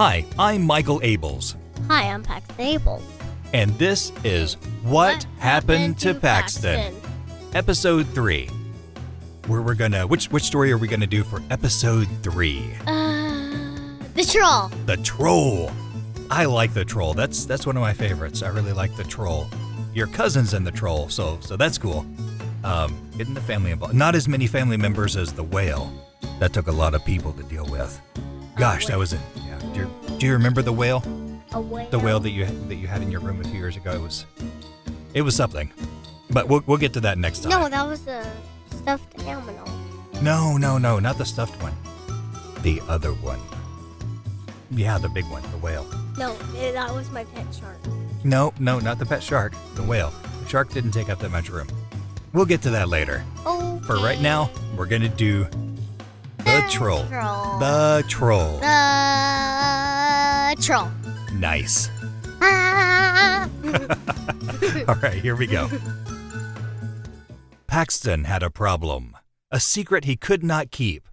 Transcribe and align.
Hi, 0.00 0.24
I'm 0.38 0.62
Michael 0.62 0.98
Ables, 1.00 1.56
Hi, 1.88 2.04
I'm 2.04 2.22
Paxton 2.22 2.58
Abel. 2.58 3.02
and 3.52 3.70
this 3.78 4.12
is 4.24 4.54
What, 4.82 5.26
Happened, 5.38 5.98
to 5.98 6.14
Paxton? 6.14 6.96
Episode 7.52 8.06
3. 8.14 8.48
Where 9.46 9.60
we're 9.60 9.74
gonna 9.74 10.06
which 10.06 10.30
which 10.30 10.44
story 10.44 10.72
are 10.72 10.78
we 10.78 10.88
gonna 10.88 11.06
do 11.06 11.22
for 11.22 11.42
episode 11.50 12.08
3? 12.22 12.64
Uh, 12.86 13.92
the 14.14 14.24
troll. 14.26 14.68
The 14.86 14.96
Troll. 15.04 15.70
I 16.30 16.46
like 16.46 16.72
the 16.72 16.86
Troll. 16.86 17.12
That's 17.12 17.44
that's 17.44 17.66
one 17.66 17.76
of 17.76 17.82
my 17.82 17.92
favorites. 17.92 18.42
I 18.42 18.48
really 18.48 18.72
like 18.72 18.96
the 18.96 19.04
Troll. 19.04 19.48
Your 19.92 20.06
cousin's 20.06 20.54
in 20.54 20.64
the 20.64 20.72
Troll, 20.72 21.10
so 21.10 21.36
so 21.42 21.58
that's 21.58 21.76
cool. 21.76 22.06
Um, 22.64 22.96
getting 23.18 23.34
the 23.34 23.42
family 23.42 23.70
involved. 23.70 23.92
Not 23.92 24.14
as 24.14 24.26
many 24.28 24.46
family 24.46 24.78
members 24.78 25.14
as 25.14 25.34
the 25.34 25.44
Whale. 25.44 25.92
That 26.38 26.54
took 26.54 26.68
a 26.68 26.72
lot 26.72 26.94
of 26.94 27.04
people 27.04 27.34
to 27.34 27.42
deal 27.42 27.66
with. 27.66 28.00
Gosh, 28.56 28.86
that 28.86 28.96
was 28.96 29.12
it. 29.12 29.20
Yeah. 29.86 30.18
Do 30.18 30.26
you, 30.26 30.32
remember 30.32 30.62
the 30.62 30.72
Whale? 30.72 31.02
A 31.52 31.60
whale. 31.60 31.90
the 31.90 31.98
whale 31.98 32.20
that 32.20 32.30
you 32.30 32.46
that 32.46 32.76
you 32.76 32.86
had 32.86 33.02
in 33.02 33.10
your 33.10 33.20
room 33.20 33.40
a 33.40 33.44
few 33.44 33.58
years 33.58 33.76
ago. 33.76 33.92
It 33.92 34.00
was 34.00 34.24
it 35.14 35.22
was 35.22 35.34
something, 35.34 35.72
but 36.30 36.48
we'll 36.48 36.62
we'll 36.66 36.78
get 36.78 36.92
to 36.92 37.00
that 37.00 37.18
next 37.18 37.40
time. 37.40 37.50
No, 37.50 37.68
that 37.68 37.86
was 37.86 38.06
a 38.06 38.24
stuffed 38.70 39.18
animal. 39.22 39.68
no, 40.22 40.56
no, 40.56 40.78
no, 40.78 41.00
not 41.00 41.18
the 41.18 41.24
stuffed 41.24 41.60
one. 41.60 41.74
The 42.62 42.80
other 42.88 43.12
one. 43.14 43.40
Yeah, 44.70 44.98
the 44.98 45.08
big 45.08 45.24
one, 45.24 45.42
the 45.50 45.58
whale. 45.58 45.86
No, 46.16 46.36
eh, 46.56 46.70
that 46.70 46.94
was 46.94 47.10
my 47.10 47.24
pet 47.24 47.46
shark. 47.52 47.78
No, 48.22 48.52
no, 48.60 48.78
not 48.78 48.98
the 49.00 49.06
pet 49.06 49.22
shark. 49.22 49.54
The 49.74 49.82
whale. 49.82 50.12
The 50.44 50.48
shark 50.48 50.70
didn't 50.70 50.92
take 50.92 51.08
up 51.08 51.18
that 51.18 51.30
much 51.30 51.48
room. 51.48 51.66
We'll 52.32 52.44
get 52.44 52.62
to 52.62 52.70
that 52.70 52.88
later. 52.88 53.24
Oh. 53.44 53.80
For 53.84 53.96
right 53.96 54.20
now, 54.20 54.50
we're 54.76 54.86
gonna 54.86 55.08
do 55.08 55.48
the 56.38 56.64
troll. 56.70 57.06
Troll. 57.06 57.58
The 57.58 58.04
troll. 58.08 58.58
The 58.60 59.59
troll. 60.54 60.90
Nice. 61.32 61.90
Ah. 62.42 63.48
All 64.88 64.94
right, 64.96 65.20
here 65.20 65.36
we 65.36 65.46
go. 65.46 65.68
Paxton 67.66 68.24
had 68.24 68.42
a 68.42 68.50
problem, 68.50 69.16
a 69.50 69.60
secret 69.60 70.04
he 70.04 70.16
could 70.16 70.42
not 70.42 70.70
keep. 70.70 71.06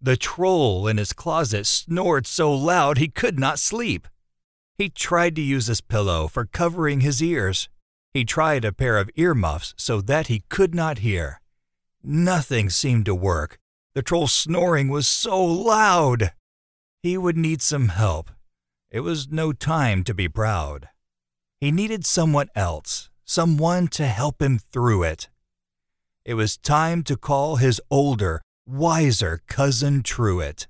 The 0.00 0.16
troll 0.16 0.86
in 0.86 0.96
his 0.96 1.12
closet 1.12 1.66
snored 1.66 2.26
so 2.26 2.52
loud 2.52 2.98
he 2.98 3.08
could 3.08 3.38
not 3.38 3.58
sleep. 3.58 4.08
He 4.76 4.88
tried 4.88 5.34
to 5.36 5.42
use 5.42 5.66
his 5.66 5.80
pillow 5.80 6.28
for 6.28 6.46
covering 6.46 7.00
his 7.00 7.22
ears. 7.22 7.68
He 8.14 8.24
tried 8.24 8.64
a 8.64 8.72
pair 8.72 8.96
of 8.96 9.10
earmuffs 9.16 9.74
so 9.76 10.00
that 10.00 10.28
he 10.28 10.44
could 10.48 10.74
not 10.74 10.98
hear. 10.98 11.40
Nothing 12.02 12.70
seemed 12.70 13.04
to 13.06 13.14
work. 13.14 13.58
The 13.94 14.02
troll's 14.02 14.32
snoring 14.32 14.88
was 14.88 15.08
so 15.08 15.44
loud. 15.44 16.32
He 17.02 17.18
would 17.18 17.36
need 17.36 17.60
some 17.60 17.88
help. 17.88 18.30
It 18.90 19.00
was 19.00 19.28
no 19.30 19.52
time 19.52 20.02
to 20.04 20.14
be 20.14 20.28
proud. 20.28 20.88
He 21.60 21.70
needed 21.70 22.06
someone 22.06 22.48
else, 22.54 23.10
someone 23.22 23.88
to 23.88 24.06
help 24.06 24.40
him 24.40 24.58
through 24.58 25.02
it. 25.02 25.28
It 26.24 26.34
was 26.34 26.56
time 26.56 27.02
to 27.02 27.16
call 27.16 27.56
his 27.56 27.82
older, 27.90 28.40
wiser 28.66 29.42
cousin 29.46 30.02
Truett. 30.02 30.68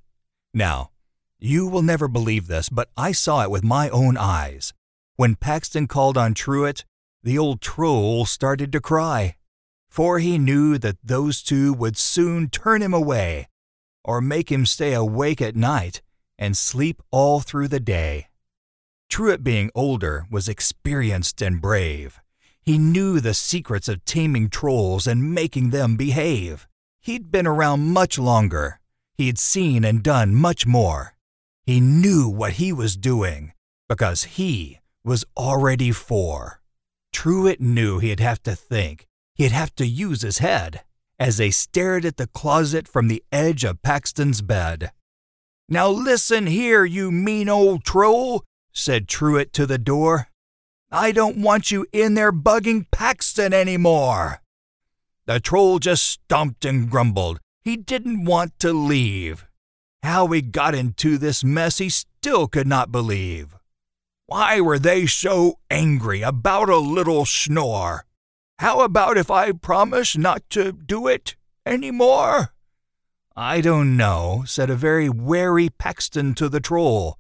Now, 0.53 0.91
you 1.39 1.69
will 1.69 1.83
never 1.83 2.09
believe 2.09 2.49
this, 2.49 2.69
but 2.69 2.89
I 2.97 3.13
saw 3.13 3.45
it 3.45 3.53
with 3.53 3.63
my 3.63 3.89
own 3.91 4.17
eyes. 4.17 4.73
When 5.15 5.37
Paxton 5.37 5.87
called 5.87 6.19
on 6.19 6.35
Truett, 6.35 6.85
the 7.23 7.39
old 7.39 7.61
troll 7.61 8.27
started 8.27 8.73
to 8.73 8.81
cry, 8.81 9.37
for 9.89 10.19
he 10.19 10.39
knew 10.39 10.77
that 10.79 10.99
those 11.05 11.41
two 11.41 11.73
would 11.73 11.97
soon 11.97 12.51
turn 12.51 12.83
him 12.83 12.95
away, 12.95 13.49
or 14.03 14.21
make 14.21 14.51
him 14.51 14.67
stay 14.67 14.93
awake 14.93 15.41
at 15.41 15.55
night 15.55 16.03
and 16.39 16.57
sleep 16.57 17.03
all 17.11 17.41
through 17.41 17.69
the 17.69 17.81
day. 17.81 18.29
Truett, 19.09 19.43
being 19.43 19.71
older, 19.75 20.27
was 20.31 20.49
experienced 20.49 21.43
and 21.43 21.61
brave. 21.61 22.21
He 22.63 22.77
knew 22.79 23.21
the 23.21 23.35
secrets 23.35 23.89
of 23.89 24.05
taming 24.05 24.51
trolls 24.51 25.07
and 25.07 25.35
making 25.35 25.71
them 25.71 25.97
behave. 25.97 26.69
He'd 27.01 27.31
been 27.33 27.47
around 27.47 27.93
much 27.93 28.19
longer. 28.19 28.81
He'd 29.17 29.39
seen 29.39 29.85
and 29.85 30.03
done 30.03 30.35
much 30.35 30.67
more. 30.67 31.15
He 31.65 31.81
knew 31.81 32.29
what 32.29 32.55
he 32.55 32.73
was 32.73 32.97
doing 32.97 33.53
because 33.89 34.25
he 34.25 34.81
was 35.05 35.25
already 35.37 35.93
four. 35.93 36.61
Truett 37.13 37.61
knew 37.61 37.99
he'd 37.99 38.21
have 38.21 38.43
to 38.43 38.55
think. 38.55 39.07
He'd 39.35 39.53
have 39.53 39.75
to 39.77 39.87
use 39.87 40.23
his 40.23 40.39
head 40.39 40.83
as 41.19 41.37
they 41.37 41.51
stared 41.51 42.05
at 42.05 42.17
the 42.17 42.29
closet 42.29 42.87
from 42.87 43.09
the 43.09 43.23
edge 43.33 43.65
of 43.65 43.83
Paxton's 43.83 44.43
bed. 44.43 44.93
Now 45.69 45.89
listen 45.89 46.47
here, 46.47 46.87
you 46.87 47.11
mean 47.11 47.49
old 47.49 47.85
troll, 47.85 48.45
said 48.73 49.07
Truett 49.07 49.53
to 49.53 49.67
the 49.67 49.77
door. 49.77 50.29
I 50.91 51.13
don't 51.13 51.43
want 51.43 51.71
you 51.71 51.87
in 51.93 52.15
there 52.15 52.33
bugging 52.33 52.87
Paxton 52.91 53.53
anymore. 53.53 54.41
The 55.27 55.41
troll 55.41 55.79
just 55.79 56.07
stomped 56.07 56.65
and 56.65 56.91
grumbled. 56.91 57.39
He 57.61 57.77
didn't 57.77 58.25
want 58.25 58.59
to 58.61 58.73
leave. 58.73 59.45
How 60.03 60.25
we 60.25 60.41
got 60.41 60.75
into 60.75 61.19
this 61.19 61.45
mess 61.45 61.77
he 61.77 61.91
still 61.91 62.49
could 62.49 62.67
not 62.67 62.91
believe. 62.91 63.55
Why 64.25 64.63
were 64.63 64.79
they 64.79 65.05
so 65.07 65.59
angry 65.71 66.23
about 66.23 66.71
a 66.71 66.79
little 66.79 67.27
snore? 67.27 68.07
How 68.59 68.81
about 68.81 69.19
if 69.19 69.31
I 69.31 69.53
promise 69.53 70.17
not 70.17 70.49
to 70.51 70.73
do 70.73 71.07
it 71.07 71.37
any 71.67 71.91
more? 71.91 72.55
I 73.41 73.61
don't 73.61 73.97
know, 73.97 74.43
said 74.47 74.69
a 74.69 74.75
very 74.75 75.09
wary 75.09 75.71
Paxton 75.71 76.35
to 76.35 76.49
the 76.49 76.59
troll. 76.59 77.17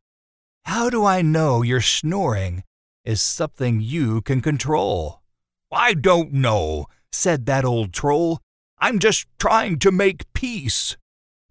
How 0.64 0.90
do 0.90 1.04
I 1.04 1.22
know 1.22 1.62
your 1.62 1.80
snoring 1.80 2.64
is 3.04 3.22
something 3.22 3.78
you 3.78 4.20
can 4.22 4.40
control? 4.40 5.22
I 5.70 5.94
don't 5.94 6.32
know, 6.32 6.86
said 7.12 7.46
that 7.46 7.64
old 7.64 7.92
troll. 7.92 8.40
I'm 8.80 8.98
just 8.98 9.28
trying 9.38 9.78
to 9.78 9.92
make 9.92 10.32
peace. 10.32 10.96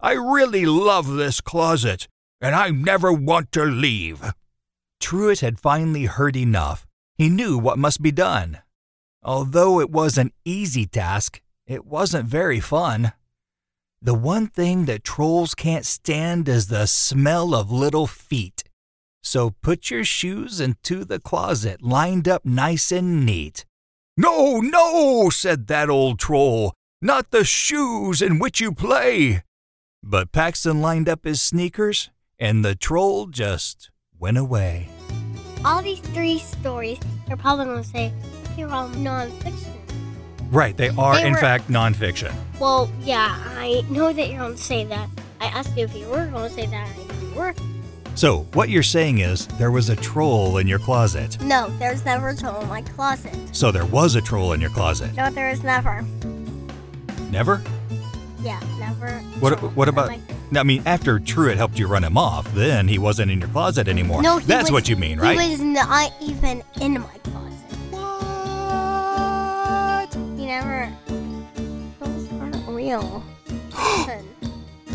I 0.00 0.12
really 0.12 0.66
love 0.66 1.14
this 1.14 1.40
closet, 1.40 2.06
and 2.38 2.54
I 2.54 2.68
never 2.68 3.10
want 3.10 3.50
to 3.52 3.64
leave. 3.64 4.34
Truett 5.00 5.40
had 5.40 5.58
finally 5.58 6.04
heard 6.04 6.36
enough. 6.36 6.86
He 7.16 7.30
knew 7.30 7.56
what 7.56 7.78
must 7.78 8.02
be 8.02 8.12
done. 8.12 8.58
Although 9.22 9.80
it 9.80 9.88
was 9.88 10.18
an 10.18 10.30
easy 10.44 10.84
task, 10.84 11.40
it 11.66 11.86
wasn't 11.86 12.28
very 12.28 12.60
fun. 12.60 13.14
The 14.00 14.14
one 14.14 14.46
thing 14.46 14.84
that 14.84 15.02
trolls 15.02 15.56
can't 15.56 15.84
stand 15.84 16.48
is 16.48 16.68
the 16.68 16.86
smell 16.86 17.52
of 17.52 17.72
little 17.72 18.06
feet. 18.06 18.62
So 19.24 19.50
put 19.60 19.90
your 19.90 20.04
shoes 20.04 20.60
into 20.60 21.04
the 21.04 21.18
closet 21.18 21.82
lined 21.82 22.28
up 22.28 22.44
nice 22.44 22.92
and 22.92 23.26
neat. 23.26 23.64
No, 24.16 24.60
no, 24.60 25.30
said 25.30 25.66
that 25.66 25.90
old 25.90 26.20
troll, 26.20 26.74
not 27.02 27.32
the 27.32 27.44
shoes 27.44 28.22
in 28.22 28.38
which 28.38 28.60
you 28.60 28.72
play. 28.72 29.42
But 30.02 30.30
Paxton 30.30 30.80
lined 30.80 31.08
up 31.08 31.24
his 31.24 31.42
sneakers, 31.42 32.10
and 32.38 32.64
the 32.64 32.76
troll 32.76 33.26
just 33.26 33.90
went 34.16 34.38
away. 34.38 34.88
all 35.64 35.82
these 35.82 36.00
three 36.00 36.38
stories, 36.38 37.00
they're 37.26 37.36
probably 37.36 37.64
going 37.64 37.82
to 37.82 37.88
say 37.88 38.12
they're 38.56 38.70
all 38.70 38.88
nonfiction. 38.90 39.74
Right, 40.50 40.76
they 40.76 40.88
are, 40.90 41.16
They 41.16 41.26
in 41.26 41.32
were- 41.34 41.38
fact, 41.38 41.68
nonfiction. 41.68 42.32
Well, 42.58 42.90
yeah, 43.02 43.36
I 43.58 43.84
know 43.90 44.12
that 44.12 44.28
you're 44.28 44.38
going 44.38 44.56
to 44.56 44.62
say 44.62 44.84
that. 44.84 45.08
I 45.40 45.46
asked 45.46 45.76
you 45.76 45.84
if 45.84 45.94
you 45.94 46.06
were 46.08 46.26
going 46.26 46.48
to 46.48 46.54
say 46.54 46.66
that. 46.66 46.88
You 47.22 47.30
were. 47.38 47.54
So, 48.14 48.40
what 48.54 48.68
you're 48.68 48.82
saying 48.82 49.18
is 49.18 49.46
there 49.58 49.70
was 49.70 49.90
a 49.90 49.96
troll 49.96 50.58
in 50.58 50.66
your 50.66 50.80
closet. 50.80 51.40
No, 51.42 51.68
there's 51.78 52.04
never 52.04 52.30
a 52.30 52.36
troll 52.36 52.60
in 52.62 52.68
my 52.68 52.82
closet. 52.82 53.36
So, 53.52 53.70
there 53.70 53.86
was 53.86 54.16
a 54.16 54.20
troll 54.20 54.54
in 54.54 54.60
your 54.60 54.70
closet. 54.70 55.14
No, 55.14 55.30
there 55.30 55.50
is 55.50 55.62
never. 55.62 56.04
Never? 57.30 57.62
Yeah, 58.40 58.58
never. 58.78 59.10
What, 59.40 59.60
what 59.76 59.88
about. 59.88 60.10
I 60.56 60.62
mean, 60.62 60.82
after 60.86 61.20
Truett 61.20 61.58
helped 61.58 61.78
you 61.78 61.86
run 61.86 62.02
him 62.02 62.16
off, 62.16 62.50
then 62.54 62.88
he 62.88 62.98
wasn't 62.98 63.30
in 63.30 63.38
your 63.40 63.50
closet 63.50 63.86
anymore. 63.86 64.22
No, 64.22 64.38
he 64.38 64.46
That's 64.46 64.64
was- 64.70 64.72
what 64.72 64.88
you 64.88 64.96
mean, 64.96 65.20
right? 65.20 65.38
He 65.38 65.50
was 65.50 65.60
not 65.60 66.12
even 66.22 66.62
in 66.80 66.94
my 66.94 67.06
closet. 67.22 67.37
Never. 70.58 70.92
Trolls 71.98 72.32
aren't 72.32 72.68
real. 72.68 73.22
Listen, 73.70 74.28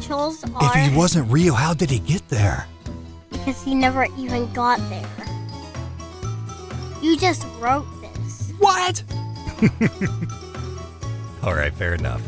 trolls 0.01 0.43
are 0.55 0.77
If 0.77 0.91
he 0.91 0.97
wasn't 0.97 1.31
real, 1.31 1.53
how 1.53 1.73
did 1.73 1.89
he 1.89 1.99
get 1.99 2.27
there? 2.29 2.67
because 3.31 3.61
he 3.61 3.75
never 3.75 4.07
even 4.17 4.51
got 4.53 4.79
there. 4.89 5.09
You 7.01 7.17
just 7.17 7.45
wrote 7.59 7.85
this. 8.01 8.53
What? 8.59 9.03
All 11.43 11.53
right, 11.53 11.73
fair 11.73 11.93
enough. 11.93 12.21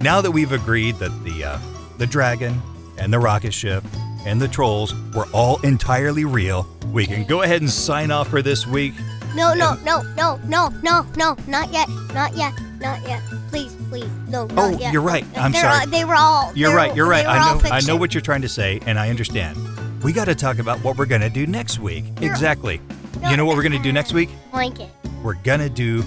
Now 0.00 0.20
that 0.20 0.32
we've 0.32 0.50
agreed 0.50 0.96
that 0.96 1.12
the 1.22 1.44
uh, 1.44 1.58
the 1.98 2.06
dragon 2.06 2.60
and 2.98 3.12
the 3.12 3.20
rocket 3.20 3.54
ship 3.54 3.84
and 4.26 4.40
the 4.40 4.48
trolls 4.48 4.94
were 5.14 5.26
all 5.32 5.60
entirely 5.60 6.24
real, 6.24 6.66
we 6.92 7.06
can 7.06 7.24
go 7.24 7.42
ahead 7.42 7.60
and 7.60 7.70
sign 7.70 8.10
off 8.10 8.28
for 8.28 8.42
this 8.42 8.66
week. 8.66 8.94
No, 9.38 9.54
no, 9.54 9.74
no, 9.84 10.02
no, 10.16 10.36
no, 10.44 10.68
no, 10.82 11.06
no, 11.16 11.36
not 11.46 11.72
yet, 11.72 11.88
not 12.12 12.34
yet, 12.36 12.52
not 12.80 13.00
yet. 13.06 13.22
Please, 13.50 13.74
please, 13.88 14.10
no, 14.28 14.46
not 14.48 14.58
Oh, 14.58 14.76
yet. 14.78 14.92
you're 14.92 15.00
right. 15.02 15.24
I'm 15.36 15.52
They're 15.52 15.62
sorry. 15.62 15.86
they 15.86 16.04
were 16.04 16.16
all. 16.16 16.52
You're 16.54 16.74
right. 16.74 16.94
You're 16.94 17.06
right. 17.08 17.24
I 17.26 17.38
know. 17.54 17.60
I 17.70 17.80
know 17.82 17.96
what 17.96 18.12
you're 18.14 18.20
trying 18.20 18.42
to 18.42 18.48
say, 18.48 18.80
and 18.86 18.98
I 18.98 19.10
understand. 19.10 19.56
we 20.02 20.12
got 20.12 20.26
to 20.26 20.34
talk 20.34 20.58
about 20.58 20.82
what 20.84 20.96
we're 20.98 21.06
going 21.06 21.20
to 21.22 21.30
do 21.30 21.46
next 21.46 21.78
week. 21.78 22.04
You're- 22.20 22.26
Exactly. 22.28 22.80
You 23.28 23.36
know 23.36 23.44
what 23.44 23.56
we're 23.56 23.62
going 23.62 23.72
to 23.72 23.82
do 23.82 23.92
next 23.92 24.12
week? 24.12 24.28
Blanket. 24.52 24.90
We're 25.24 25.34
going 25.34 25.58
to 25.60 25.68
do 25.68 26.04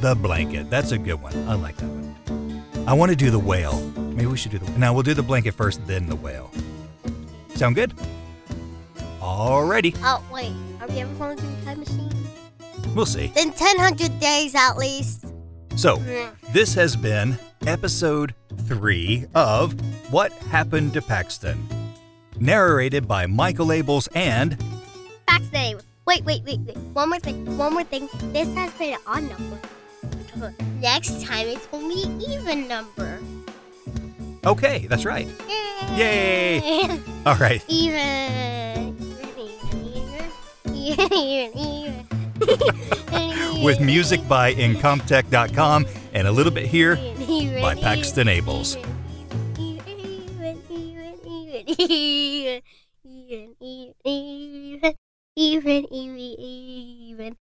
the 0.00 0.14
blanket. 0.14 0.70
That's 0.70 0.92
a 0.92 0.98
good 0.98 1.20
one. 1.20 1.34
I 1.48 1.54
like 1.54 1.76
that 1.76 1.86
one. 1.88 2.64
I 2.88 2.92
want 2.94 3.10
to 3.10 3.16
do 3.16 3.30
the 3.30 3.38
whale. 3.38 3.80
Maybe 4.14 4.26
we 4.26 4.36
should 4.38 4.52
do 4.52 4.58
the. 4.58 4.70
Now 4.78 4.94
we'll 4.94 5.02
do 5.02 5.12
the 5.14 5.22
blanket 5.22 5.52
first, 5.54 5.86
then 5.86 6.06
the 6.06 6.16
whale. 6.16 6.50
Sound 7.56 7.74
good? 7.74 7.92
Alrighty. 9.20 9.96
Oh, 10.02 10.22
wait. 10.32 10.52
Are 10.80 10.86
we 10.88 11.00
ever 11.00 11.12
going 11.14 11.36
to 11.36 11.42
do 11.42 11.48
the 11.56 11.64
time 11.64 11.80
machine? 11.80 12.10
We'll 12.94 13.06
see. 13.06 13.32
Then 13.34 13.48
1000 13.50 14.18
days 14.20 14.54
at 14.54 14.76
least. 14.76 15.26
So, 15.76 15.96
this 16.52 16.74
has 16.74 16.96
been 16.96 17.38
episode 17.66 18.34
three 18.62 19.26
of 19.34 19.74
What 20.10 20.32
Happened 20.32 20.94
to 20.94 21.02
Paxton, 21.02 21.66
narrated 22.38 23.06
by 23.06 23.26
Michael 23.26 23.66
Ables 23.66 24.08
and 24.14 24.56
name. 25.56 25.78
Wait, 26.06 26.24
wait, 26.24 26.42
wait, 26.44 26.60
wait. 26.60 26.76
One 26.92 27.08
more 27.08 27.18
thing. 27.18 27.56
One 27.56 27.72
more 27.72 27.84
thing. 27.84 28.08
This 28.32 28.48
has 28.54 28.72
been 28.74 28.94
an 28.94 29.00
odd 29.06 29.24
number. 29.24 30.54
Next 30.80 31.24
time 31.24 31.46
it's 31.48 31.66
going 31.66 31.88
to 31.88 31.94
be 31.94 32.02
an 32.04 32.20
even 32.22 32.68
number. 32.68 33.18
Okay, 34.44 34.86
that's 34.86 35.04
right. 35.04 35.26
Yay. 35.48 35.96
Yay! 35.96 37.00
All 37.26 37.36
right. 37.36 37.64
even. 37.68 38.94
Even, 39.00 39.48
even, 39.48 40.30
even. 40.74 41.12
Even, 41.16 41.58
even. 41.58 41.85
With 43.64 43.80
music 43.80 44.26
by 44.28 44.54
Incompetech.com 44.54 45.86
and 46.12 46.28
a 46.28 46.32
little 46.32 46.52
bit 46.52 46.66
here 46.66 46.96
by 47.60 47.74
Paxton 47.74 48.28
Ables. 48.28 48.76
Even, 49.58 49.98
even, 49.98 50.62
even, 50.78 51.64
even, 51.64 52.62
even, 53.60 54.86
even, 55.36 55.86
even, 55.92 56.34
even, 56.38 57.36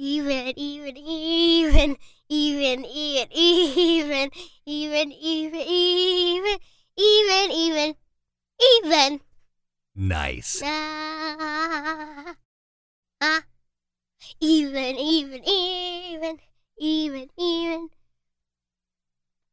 Even, 0.00 0.52
even, 0.56 0.96
even, 0.96 1.96
even, 2.28 2.84
even, 2.84 2.84
even, 2.84 3.28
even, 3.36 4.30
even, 4.66 5.60
even, 5.60 6.58
even, 6.96 7.50
even, 7.52 7.94
even. 8.84 9.20
Nice. 9.94 10.62
Ah, 10.64 12.34
ah. 13.20 13.42
Even, 14.40 14.96
even, 14.96 15.44
even, 15.48 16.38
even, 16.80 17.28
even. 17.38 17.88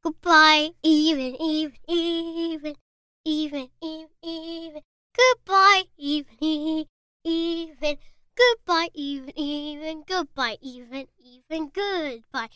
Goodbye, 0.02 0.72
even, 0.82 1.36
even, 1.40 1.78
even, 1.88 2.76
even. 3.24 3.68
even, 10.62 11.08
even 11.20 11.70
goodbye. 11.70 12.50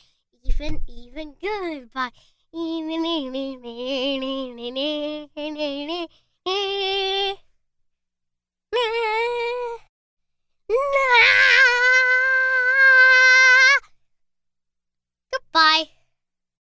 even, 0.43 0.81
even 0.87 1.35
goodbye. 1.41 2.11
even, 2.53 3.05
even, 3.05 3.35
even. 3.35 3.63